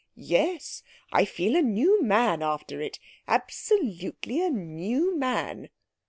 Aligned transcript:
"Yes.... 0.15 0.81
I 1.13 1.25
feel 1.25 1.55
a 1.55 1.61
new 1.61 2.01
man 2.01 2.41
after 2.41 2.81
it. 2.81 2.97
Absolutely 3.27 4.41
a 4.43 4.49
new 4.49 5.15
man." 5.15 5.69